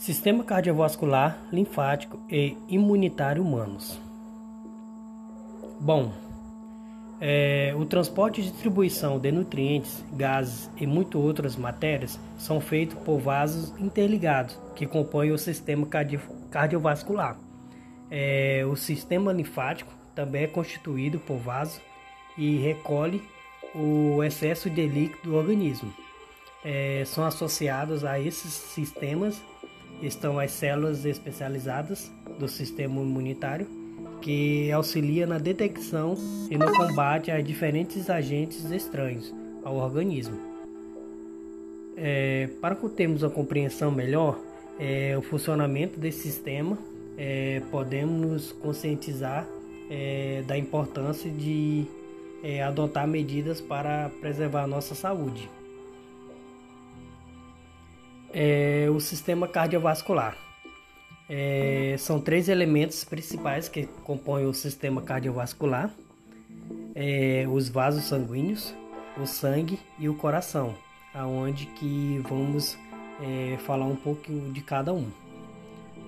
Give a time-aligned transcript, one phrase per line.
[0.00, 4.00] Sistema cardiovascular, linfático e imunitário humanos.
[5.78, 6.10] Bom,
[7.20, 13.18] é, o transporte e distribuição de nutrientes, gases e muitas outras matérias são feitos por
[13.18, 17.38] vasos interligados que compõem o sistema cardio, cardiovascular.
[18.10, 21.78] É, o sistema linfático também é constituído por vasos
[22.38, 23.22] e recolhe
[23.74, 25.92] o excesso de líquido do organismo.
[26.64, 29.42] É, são associados a esses sistemas
[30.02, 33.66] estão as células especializadas do sistema imunitário,
[34.20, 36.16] que auxilia na detecção
[36.50, 40.38] e no combate a diferentes agentes estranhos ao organismo.
[41.96, 44.38] É, para que tenhamos uma compreensão melhor
[44.78, 46.78] é, o funcionamento desse sistema,
[47.16, 49.46] é, podemos nos conscientizar
[49.90, 51.84] é, da importância de
[52.42, 55.48] é, adotar medidas para preservar a nossa saúde
[58.32, 60.36] é o sistema cardiovascular.
[61.28, 65.90] É, são três elementos principais que compõem o sistema cardiovascular:
[66.94, 68.74] é, os vasos sanguíneos,
[69.16, 70.74] o sangue e o coração,
[71.14, 72.76] aonde que vamos
[73.20, 75.08] é, falar um pouco de cada um.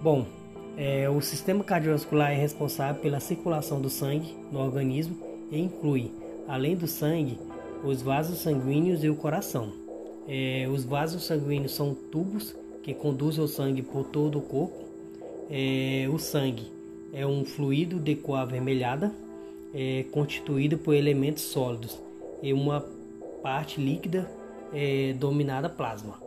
[0.03, 0.27] Bom,
[0.77, 5.17] é, o sistema cardiovascular é responsável pela circulação do sangue no organismo
[5.51, 6.11] e inclui,
[6.49, 7.39] além do sangue,
[7.85, 9.82] os vasos sanguíneos e o coração.
[10.29, 14.85] É, os vasos sanguíneos são tubos que conduzem o sangue por todo o corpo.
[15.51, 16.71] É, o sangue
[17.13, 19.13] é um fluido de cor avermelhada,
[19.75, 21.99] é, constituído por elementos sólidos
[22.43, 22.85] e uma
[23.43, 24.31] parte líquida
[24.73, 26.21] é, dominada plasma.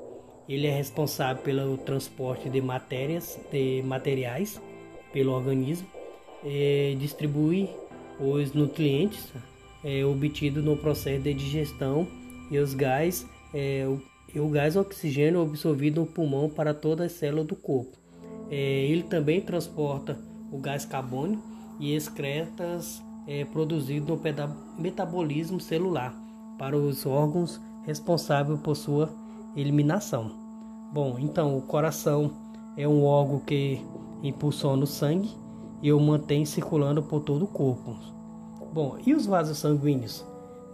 [0.47, 4.61] Ele é responsável pelo transporte de matérias, de materiais
[5.11, 5.88] pelo organismo,
[6.43, 7.69] é, distribui
[8.19, 9.33] os nutrientes
[9.83, 12.07] é, obtidos no processo de digestão
[12.51, 14.01] e os gases é, o,
[14.33, 17.97] e o gás oxigênio absorvido no pulmão para todas as células do corpo.
[18.51, 20.19] É, ele também transporta
[20.51, 21.41] o gás carbônico
[21.79, 24.21] e excretas é, produzido no
[24.77, 26.13] metabolismo celular
[26.59, 29.09] para os órgãos responsáveis por sua
[29.55, 30.31] eliminação.
[30.91, 32.31] Bom, então o coração
[32.75, 33.81] é um órgão que
[34.21, 35.31] impulsiona o sangue
[35.81, 37.95] e o mantém circulando por todo o corpo.
[38.73, 40.25] Bom, e os vasos sanguíneos?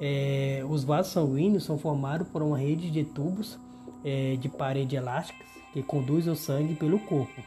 [0.03, 3.59] É, os vasos sanguíneos são formados por uma rede de tubos
[4.03, 7.39] é, de parede elásticas que conduzem o sangue pelo corpo.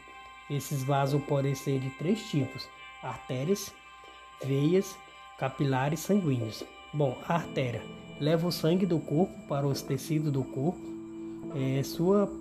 [0.49, 2.65] Esses vasos podem ser de três tipos:
[3.03, 3.73] artérias,
[4.41, 4.95] veias,
[5.37, 6.63] capilares sanguíneos.
[6.93, 7.81] Bom, a artéria
[8.21, 10.79] leva o sangue do corpo para os tecidos do corpo.
[11.53, 12.31] É, sua,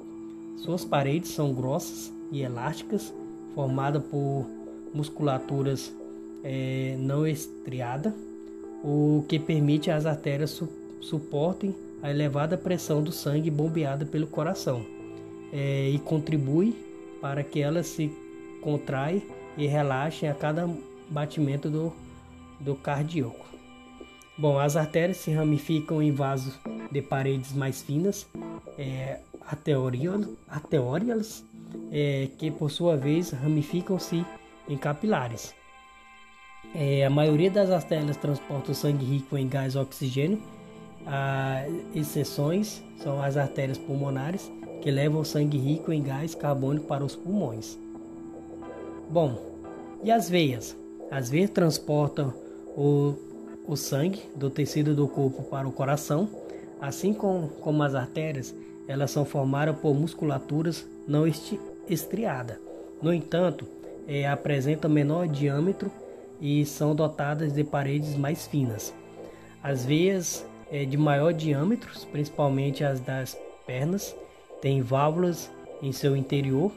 [0.59, 3.13] suas paredes são grossas e elásticas,
[3.53, 4.47] formadas por
[4.95, 5.93] musculaturas
[6.45, 8.15] é, não estriada
[8.85, 10.69] o que permite às artérias su
[11.01, 14.85] suportem a elevada pressão do sangue bombeada pelo coração
[15.53, 16.75] é, e contribui
[17.21, 18.11] para que elas se
[18.61, 19.23] contraem
[19.57, 20.69] e relaxem a cada
[21.09, 21.93] batimento do,
[22.61, 23.47] do cardíaco.
[24.37, 26.59] Bom, as artérias se ramificam em vasos
[26.91, 28.27] de paredes mais finas,
[28.79, 29.21] é,
[30.51, 31.45] arteriais,
[31.93, 34.25] é, que por sua vez ramificam-se
[34.69, 35.55] em capilares.
[36.75, 40.43] É, a maioria das artérias transporta o sangue rico em gás oxigênio.
[41.07, 44.51] As exceções são as artérias pulmonares,
[44.83, 47.79] que levam o sangue rico em gás carbônico para os pulmões.
[49.09, 49.39] Bom,
[50.03, 50.77] e as veias?
[51.11, 52.35] As veias transportam
[52.77, 53.15] o,
[53.69, 56.29] o sangue do tecido do corpo para o coração,
[56.81, 58.53] assim como, como as artérias,
[58.89, 61.25] elas são formadas por musculaturas não
[61.89, 62.59] estriadas.
[63.01, 63.67] No entanto,
[64.09, 65.91] é, apresentam menor diâmetro
[66.45, 68.93] e são dotadas de paredes mais finas.
[69.63, 73.35] As veias é, de maior diâmetro, principalmente as das
[73.67, 74.15] pernas,
[74.61, 75.51] têm válvulas
[75.81, 76.71] em seu interior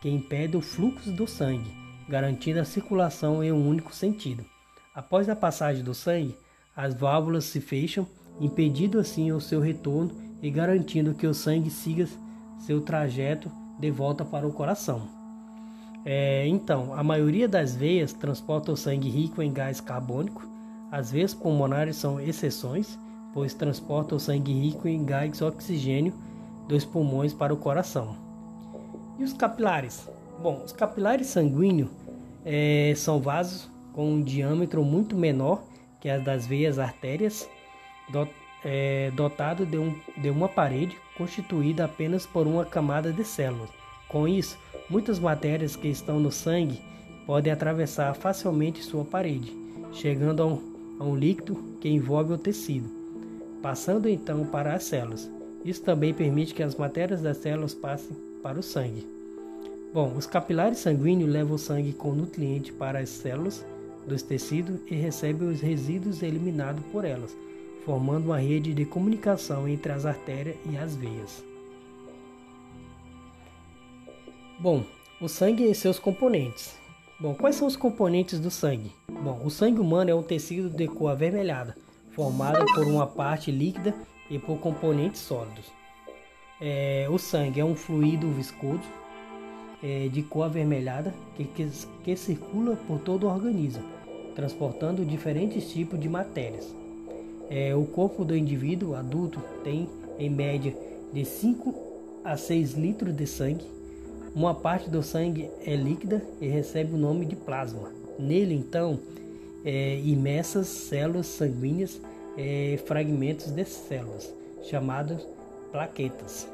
[0.00, 1.68] que impedem o fluxo do sangue,
[2.08, 4.44] garantindo a circulação em um único sentido.
[4.94, 6.36] Após a passagem do sangue,
[6.76, 8.06] as válvulas se fecham,
[8.38, 12.06] impedindo assim o seu retorno e garantindo que o sangue siga
[12.60, 13.50] seu trajeto
[13.80, 15.17] de volta para o coração.
[16.04, 20.46] É, então, a maioria das veias transporta o sangue rico em gás carbônico.
[20.90, 22.98] As veias pulmonares são exceções,
[23.34, 26.14] pois transportam o sangue rico em gás oxigênio
[26.66, 28.16] dos pulmões para o coração.
[29.18, 30.08] E os capilares?
[30.40, 31.90] Bom, os capilares sanguíneos
[32.44, 35.62] é, são vasos com um diâmetro muito menor
[36.00, 37.48] que as das veias artérias,
[38.64, 43.70] é, dotado de, um, de uma parede constituída apenas por uma camada de células.
[44.08, 44.58] Com isso,
[44.90, 46.80] Muitas matérias que estão no sangue
[47.26, 49.54] podem atravessar facilmente sua parede,
[49.92, 50.60] chegando a um,
[50.98, 52.88] a um líquido que envolve o tecido,
[53.60, 55.30] passando então para as células.
[55.62, 59.06] Isso também permite que as matérias das células passem para o sangue.
[59.92, 63.66] Bom, os capilares sanguíneos levam o sangue com nutriente para as células
[64.06, 67.36] dos tecidos e recebem os resíduos eliminados por elas,
[67.84, 71.44] formando uma rede de comunicação entre as artérias e as veias.
[74.60, 74.82] Bom,
[75.20, 76.76] o sangue e seus componentes.
[77.20, 78.90] Bom, quais são os componentes do sangue?
[79.08, 81.76] Bom, o sangue humano é um tecido de cor avermelhada,
[82.10, 83.94] formado por uma parte líquida
[84.28, 85.66] e por componentes sólidos.
[86.60, 88.82] É, o sangue é um fluido viscoso
[89.80, 91.70] é, de cor avermelhada que, que,
[92.02, 93.84] que circula por todo o organismo,
[94.34, 96.74] transportando diferentes tipos de matérias.
[97.48, 99.88] É, o corpo do indivíduo adulto tem
[100.18, 100.76] em média
[101.12, 103.77] de 5 a 6 litros de sangue.
[104.38, 107.90] Uma parte do sangue é líquida e recebe o nome de plasma.
[108.16, 109.00] Nele, então,
[109.64, 112.00] é, imensas células sanguíneas,
[112.36, 114.32] é, fragmentos de células,
[114.62, 115.26] chamados
[115.72, 116.48] plaquetas.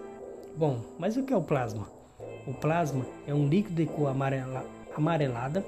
[0.57, 1.87] Bom, mas o que é o plasma?
[2.47, 4.65] O plasma é um líquido de cor amarela,
[4.97, 5.63] amarelada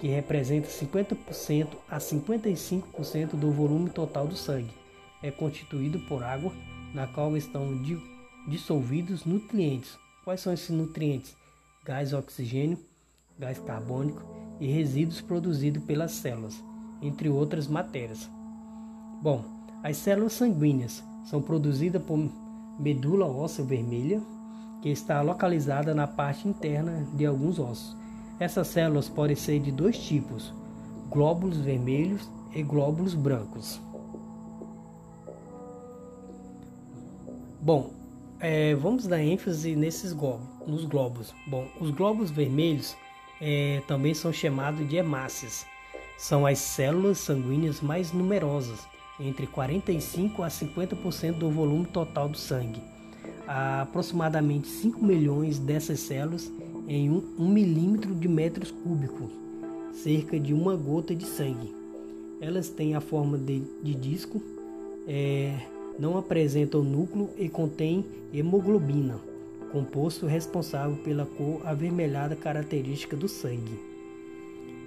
[0.00, 4.70] que representa 50% a 55% do volume total do sangue.
[5.20, 6.52] É constituído por água,
[6.94, 7.66] na qual estão
[8.46, 9.98] dissolvidos nutrientes.
[10.24, 11.37] Quais são esses nutrientes?
[11.88, 12.78] Gás oxigênio,
[13.38, 14.20] gás carbônico
[14.60, 16.62] e resíduos produzidos pelas células,
[17.00, 18.28] entre outras matérias.
[19.22, 19.42] Bom,
[19.82, 22.30] as células sanguíneas são produzidas por
[22.78, 24.20] medula óssea vermelha,
[24.82, 27.96] que está localizada na parte interna de alguns ossos.
[28.38, 30.52] Essas células podem ser de dois tipos:
[31.08, 33.80] glóbulos vermelhos e glóbulos brancos.
[37.62, 37.97] Bom,
[38.40, 41.34] é, vamos dar ênfase nesses glóbulos, nos glóbulos.
[41.46, 42.96] Bom, os glóbulos vermelhos
[43.40, 45.66] é, também são chamados de hemácias.
[46.16, 48.86] São as células sanguíneas mais numerosas,
[49.20, 52.82] entre 45 a 50% do volume total do sangue.
[53.46, 56.50] Há aproximadamente 5 milhões dessas células
[56.86, 59.30] em um, um milímetro de metros cúbicos,
[59.92, 61.74] cerca de uma gota de sangue.
[62.40, 64.40] Elas têm a forma de, de disco,
[65.06, 65.58] é,
[65.98, 69.18] não apresentam núcleo e contêm hemoglobina,
[69.72, 73.78] composto responsável pela cor avermelhada característica do sangue.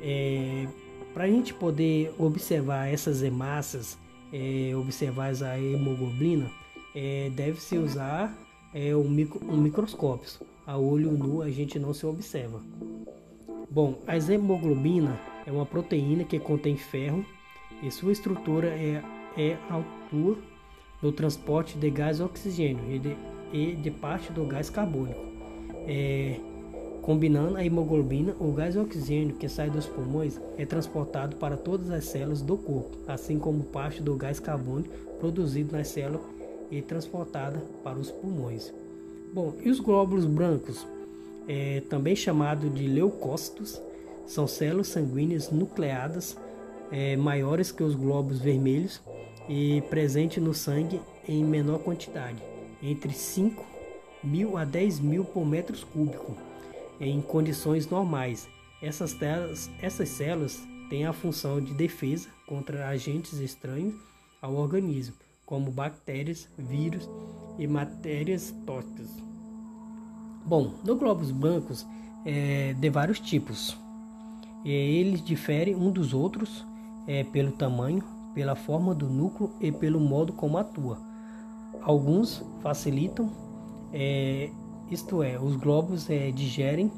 [0.01, 0.67] É,
[1.13, 3.97] Para a gente poder observar essas hemácias,
[4.31, 6.49] é, observar a hemoglobina,
[6.95, 8.35] é, deve-se usar
[8.73, 10.29] é, um, micro, um microscópio
[10.65, 12.61] a olho nu a gente não se observa.
[13.69, 17.25] Bom, a hemoglobina é uma proteína que contém ferro
[17.81, 19.01] e sua estrutura é,
[19.37, 20.39] é altura
[21.01, 23.17] no transporte de gás oxigênio e de,
[23.51, 25.19] e de parte do gás carbônico.
[25.87, 26.39] É,
[27.01, 32.05] combinando a hemoglobina, o gás oxigênio que sai dos pulmões é transportado para todas as
[32.05, 36.21] células do corpo, assim como parte do gás carbônico produzido nas células
[36.69, 38.73] e transportada para os pulmões.
[39.33, 40.85] Bom, e os glóbulos brancos,
[41.47, 43.81] é, também chamado de leucócitos,
[44.25, 46.37] são células sanguíneas nucleadas
[46.91, 49.01] é, maiores que os glóbulos vermelhos
[49.47, 52.41] e presentes no sangue em menor quantidade,
[52.81, 53.65] entre 5
[54.23, 56.35] mil a 10 mil por metro cúbico,
[56.99, 58.47] em condições normais.
[58.81, 63.95] Essas, telas, essas células têm a função de defesa contra agentes estranhos
[64.41, 65.15] ao organismo
[65.51, 67.09] como bactérias, vírus
[67.59, 69.09] e matérias tóxicas.
[70.45, 71.85] Bom, no glóbulos brancos
[72.25, 73.77] é de vários tipos.
[74.63, 76.65] Eles diferem um dos outros
[77.05, 78.01] é, pelo tamanho,
[78.33, 80.97] pela forma do núcleo e pelo modo como atua.
[81.81, 83.31] Alguns facilitam,
[83.91, 84.49] é,
[84.89, 86.91] isto é, os glóbulos é, digerem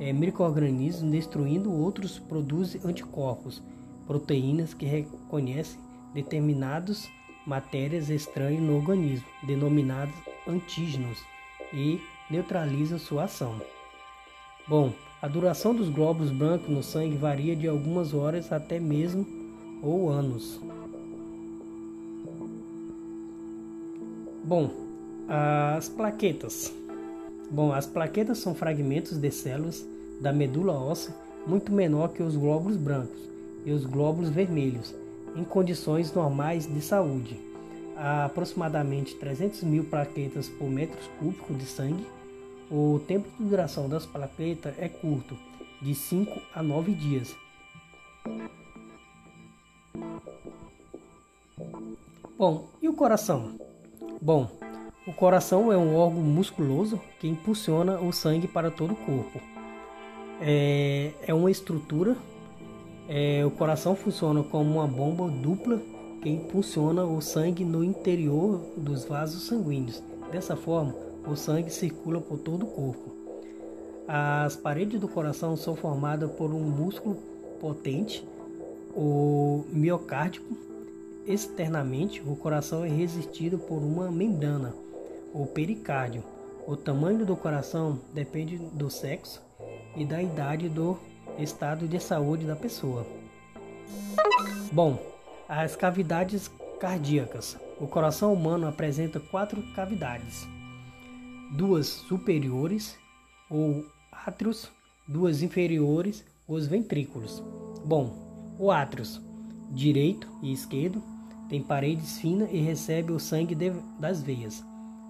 [0.00, 3.62] é, microorganismos, destruindo outros produzem anticorpos,
[4.06, 5.80] proteínas que reconhecem
[6.12, 7.08] determinados
[7.46, 10.14] matérias estranhas no organismo, denominadas
[10.46, 11.18] antígenos,
[11.72, 12.00] e
[12.30, 13.60] neutraliza sua ação.
[14.66, 19.26] Bom, a duração dos glóbulos brancos no sangue varia de algumas horas até mesmo
[19.84, 20.58] ou anos.
[24.42, 24.70] Bom,
[25.28, 26.72] as plaquetas.
[27.50, 29.86] Bom, as plaquetas são fragmentos de células
[30.20, 31.14] da medula óssea
[31.46, 33.20] muito menor que os glóbulos brancos
[33.64, 34.94] e os glóbulos vermelhos
[35.36, 37.38] em condições normais de saúde.
[37.96, 42.06] Há aproximadamente 300 mil plaquetas por metro cúbico de sangue.
[42.70, 45.36] O tempo de duração das plaquetas é curto,
[45.82, 47.43] de 5 a 9 dias.
[52.36, 53.58] Bom, e o coração?
[54.20, 54.48] Bom,
[55.06, 59.40] o coração é um órgão musculoso que impulsiona o sangue para todo o corpo.
[60.40, 62.16] É, é uma estrutura
[63.08, 65.80] é, o coração funciona como uma bomba dupla
[66.22, 70.02] que impulsiona o sangue no interior dos vasos sanguíneos.
[70.32, 70.94] Dessa forma,
[71.26, 73.12] o sangue circula por todo o corpo.
[74.08, 77.16] As paredes do coração são formadas por um músculo
[77.60, 78.26] potente,
[78.96, 80.56] o miocárdico.
[81.26, 84.74] Externamente, o coração é resistido por uma membrana,
[85.32, 86.22] o pericárdio.
[86.66, 89.42] O tamanho do coração depende do sexo
[89.96, 90.98] e da idade do
[91.38, 93.06] estado de saúde da pessoa.
[94.70, 94.98] Bom,
[95.48, 97.56] as cavidades cardíacas.
[97.80, 100.46] O coração humano apresenta quatro cavidades:
[101.56, 102.98] duas superiores
[103.48, 104.70] ou átrios,
[105.08, 107.42] duas inferiores, os ventrículos.
[107.84, 109.20] Bom, o átrios
[109.70, 111.02] direito e esquerdo
[111.48, 114.64] tem paredes finas e recebe o sangue de, das veias.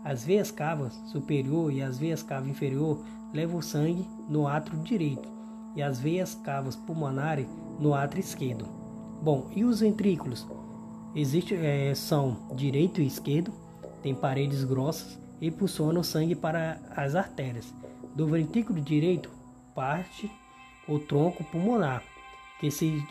[0.04, 5.28] As veias cavas superior e as veias cava inferior levam o sangue no átrio direito
[5.74, 7.46] e as veias cavas pulmonares
[7.78, 8.66] no átrio esquerdo.
[9.22, 10.46] Bom, e os ventrículos?
[11.14, 13.52] Existe, é, são direito e esquerdo,
[14.02, 17.72] tem paredes grossas e impulsionam o sangue para as artérias.
[18.14, 19.30] Do ventrículo direito
[19.74, 20.30] parte
[20.86, 22.02] o tronco pulmonar,
[22.60, 23.02] que se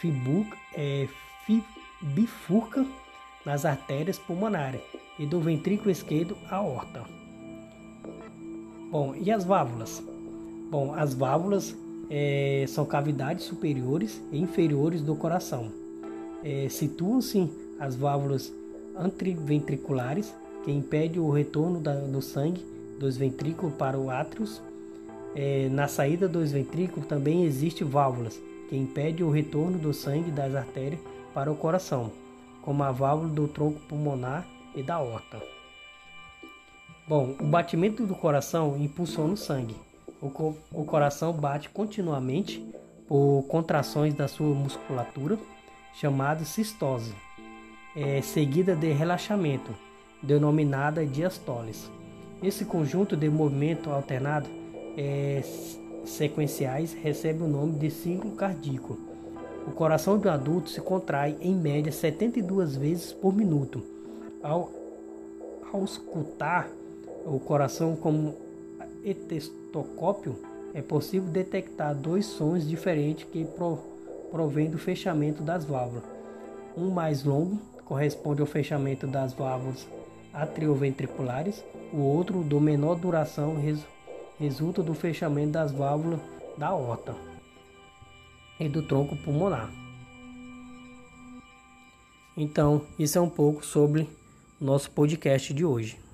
[0.00, 1.08] fibuca, é,
[1.44, 1.64] fi,
[2.00, 2.86] bifurca
[3.44, 4.80] nas artérias pulmonares,
[5.18, 7.02] e do ventrículo esquerdo a aorta.
[8.90, 10.02] Bom, e as válvulas?
[10.70, 11.76] Bom, as válvulas
[12.08, 15.72] é, são cavidades superiores e inferiores do coração.
[16.42, 17.50] É, Situam-se
[17.80, 18.52] as válvulas
[18.96, 22.64] antriventriculares, que impedem o retorno da, do sangue
[22.98, 24.60] dos ventrículos para o átrios.
[25.34, 30.54] É, na saída dos ventrículos também existem válvulas, que impedem o retorno do sangue das
[30.54, 31.00] artérias
[31.38, 32.10] para o coração,
[32.62, 35.40] como a válvula do tronco pulmonar e da horta.
[37.06, 39.76] Bom, o batimento do coração impulsiona o sangue.
[40.20, 42.58] O, co o coração bate continuamente
[43.06, 45.38] por contrações da sua musculatura,
[45.94, 47.14] chamada sistose,
[47.94, 49.72] é, seguida de relaxamento,
[50.20, 51.70] denominada diastole.
[52.42, 54.48] Esse conjunto de movimento alternado
[54.96, 55.40] é,
[56.04, 59.07] sequenciais recebe o nome de ciclo cardíaco.
[59.68, 63.82] O coração do adulto se contrai em média 72 vezes por minuto.
[64.42, 64.72] Ao,
[65.84, 66.70] escutar
[67.26, 68.34] o coração como
[69.04, 70.38] etestocópio,
[70.72, 73.46] é possível detectar dois sons diferentes que
[74.30, 76.04] provêm do fechamento das válvulas.
[76.74, 79.86] Um mais longo corresponde ao fechamento das válvulas
[80.32, 83.56] atrioventriculares, o outro, do menor duração,
[84.38, 86.20] resulta do fechamento das válvulas
[86.56, 87.27] da aorta
[88.58, 89.70] e do tronco pulmonar.
[92.36, 94.08] Então, isso é um pouco sobre
[94.60, 96.07] nosso podcast de hoje.